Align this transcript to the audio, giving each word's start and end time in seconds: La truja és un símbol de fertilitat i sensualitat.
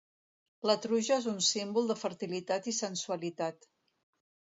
La 0.69 0.75
truja 0.85 1.17
és 1.23 1.27
un 1.31 1.35
símbol 1.47 1.91
de 1.91 1.97
fertilitat 2.05 2.71
i 2.73 2.73
sensualitat. 2.79 3.69